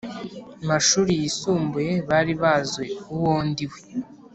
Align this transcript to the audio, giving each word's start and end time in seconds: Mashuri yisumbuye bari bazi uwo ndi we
Mashuri 0.69 1.11
yisumbuye 1.21 1.93
bari 2.09 2.33
bazi 2.41 2.85
uwo 3.15 3.33
ndi 3.49 3.65
we 3.71 3.79